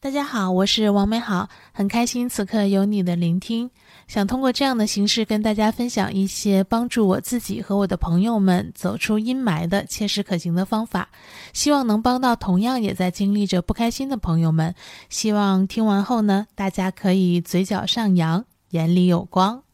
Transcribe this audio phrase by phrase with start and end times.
[0.00, 3.68] 大家好，我是王美好，很开心此刻有你的聆听。
[4.06, 11.08] 想通过这样的形式跟大家分享一些帮助我自己和我的朋友们走出阴霾的切实可行的方法，
[11.52, 14.72] 希望能帮到同样也在经历着不开心的朋友们。
[15.08, 19.64] 希望听完后呢，大家可以嘴角上扬，眼里有光。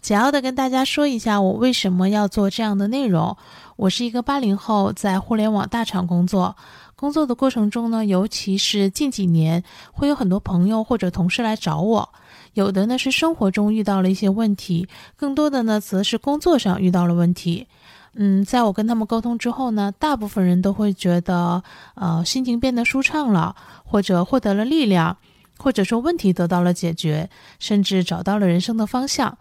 [0.00, 3.36] 简要的跟大家说一下，我为什么要做这样的内容。
[3.76, 6.56] 我是一个八零后，在互联网大厂工作。
[6.94, 12.08] 工作的过程中呢，尤其是近几年，会有很多朋友或者同事来找我，
[12.54, 17.66] 有的呢是生活中遇到了一些问题，更多的呢则是工作上遇到了问题。
[18.14, 21.62] 嗯，在我跟他们沟通之后呢，大部分人都会觉得，
[21.94, 25.16] 呃，心情变得舒畅了，或者获得了力量，
[25.58, 29.38] 或者说问题得到了解决，甚至找到了人生的方向。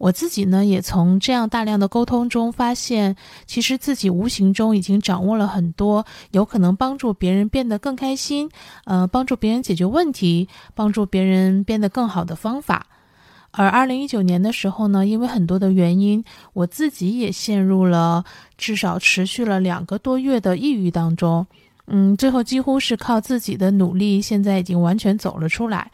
[0.00, 3.14] 我自己呢，也从这样大量的沟通中发现，
[3.44, 8.48] 其实自己无形中已经掌握了很多有可能帮助别人变得更开心，
[8.86, 12.86] 呃，帮助别人解决问题，帮助别人变得更好的方法。
[13.50, 18.24] 而二零一九年的时候呢，因为很多的原因，我自己也陷入了
[18.56, 21.46] 至少持续了两个多月的抑郁当中。
[21.88, 25.90] 嗯，最后几乎是靠自己的努力，现在已经完全走了出来。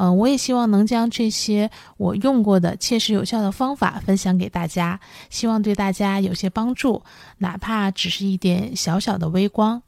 [0.00, 7.02] 嗯，我也希望能将这些我用过的切实有效的方法分享给大家，希望对大家有些帮助，
[7.38, 9.82] 哪怕只是一点小小的微光。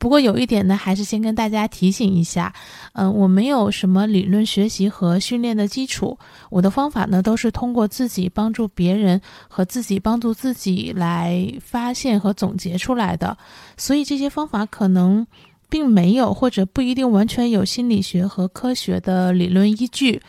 [0.00, 2.52] 不过有一点呢，还是先跟大家提醒一下，
[2.94, 13.38] 嗯，我没有什么理论学习和训练的基础，我的方法呢都是通过自己帮助别人和自己帮助自己来发现和总结出来的，
[13.76, 15.24] 所以这些方法可能。
[15.70, 20.20] 并没有或者不一定完全有心理学和科学的理论依据，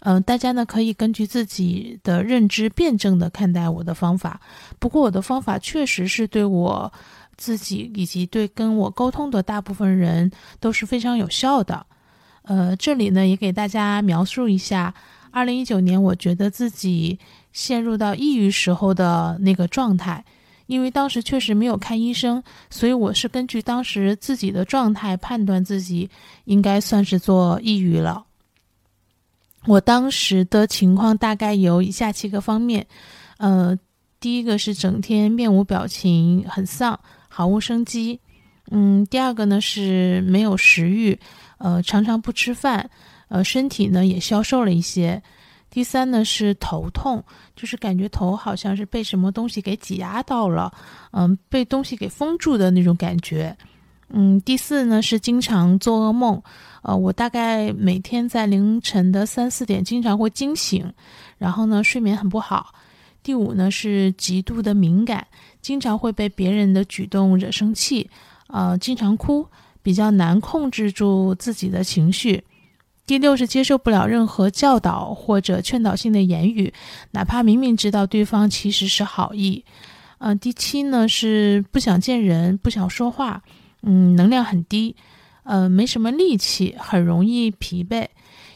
[0.00, 4.40] 嗯，大家呢可以根据自己的认知辩证的看待我的方法。
[4.78, 6.92] 不过我的方法确实是对我
[7.36, 11.86] 自己以及对跟我沟通的大部分人都是非常有效的。
[12.42, 14.94] 呃，这里呢也给大家描述一下，
[15.30, 17.18] 二零一九年我觉得自己
[17.52, 20.24] 陷入到抑郁时候的那个状态。
[20.70, 26.08] 因为当时确实没有看医生，所以我是根据当时自己的状态判断自己
[26.44, 28.24] 应该算是做抑郁了。
[29.66, 32.86] 我当时的情况大概有以下七个方面，
[33.38, 33.76] 呃，
[34.20, 36.96] 第一个是整天面无表情，很丧，
[37.28, 38.20] 毫无生机。
[38.70, 41.18] 嗯，第二个呢是没有食欲，
[41.58, 42.88] 呃，常常不吃饭，
[43.26, 45.20] 呃，身体呢也消瘦了一些。
[45.70, 47.22] 第三呢是头痛，
[47.54, 50.72] 就是感觉头好像是被什么东西给挤压到了，
[51.12, 53.56] 嗯，被东西给封住的那种感觉。
[54.08, 56.42] 嗯，第四呢是经常做噩梦，
[56.82, 60.92] 呃，我大概每天在凌晨的三四点经常会惊醒，
[61.38, 62.74] 然后呢睡眠很不好。
[63.22, 65.24] 第五呢是极度的敏感，
[65.62, 68.10] 经常会被别人的举动惹生气，
[68.48, 69.46] 呃，经常哭，
[69.82, 72.42] 比较难控制住自己的情绪。
[73.10, 76.72] 第六是接受不了任何教导或者劝导性的言语，
[77.10, 79.64] 哪怕明明知道对方其实是好意。
[80.18, 83.42] 嗯，第七呢是不想见人，不想说话，
[83.82, 84.94] 嗯，能量很低，
[85.42, 88.06] 呃，没什么力气，很容易疲惫。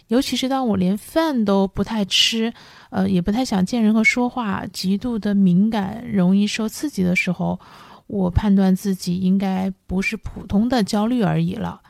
[0.07, 2.55] 尤其是当我连饭都不太吃，
[2.91, 7.59] 呃，也不太想见人和说话，极度的敏感，容易受刺激的时候，
[8.07, 11.81] 我判断自己应该不是普通的焦虑而已了。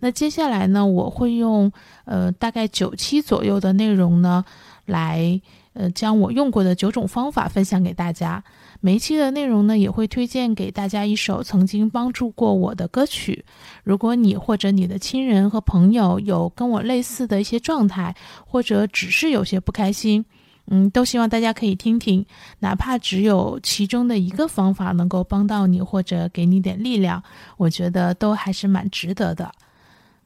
[0.00, 1.72] 那接下来呢，我会用
[2.04, 4.44] 呃大概九期左右的内容呢，
[4.86, 5.40] 来
[5.72, 8.42] 呃将我用过的九种方法分享给大家。
[8.80, 13.44] 每一期的内容呢，也会推荐给大家一首曾经帮助过我的歌曲。
[13.82, 18.14] 如果你或者你的亲人和朋友有跟我类似的一些状态，
[18.46, 20.24] 或者只是有些不开心，
[20.68, 22.24] 嗯，都希望大家可以听听，
[22.60, 27.20] 哪怕只有其中的一个方法能够帮到你，或者给你点力量，
[27.56, 29.50] 我觉得都还是蛮值得的。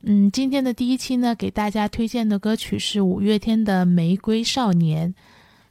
[0.04, 5.10] 嗯，今天的第一期呢，给大家推荐的歌曲是五月天的《玫瑰少年》。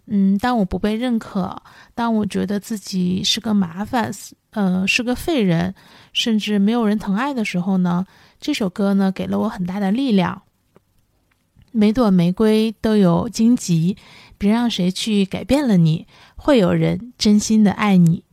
[0.06, 1.62] 嗯，当我不被认可，
[1.94, 4.10] 当我觉得自己是个麻烦，
[4.52, 5.76] 呃，是个废人，
[6.14, 8.06] 甚至没有人疼爱的时候呢，
[8.40, 10.44] 这首歌呢，给了我很大的力量。
[11.74, 13.98] 每朵玫瑰都有荆棘，
[14.38, 16.08] 别让谁去改变了你，
[16.38, 18.24] 会有人真心的爱你。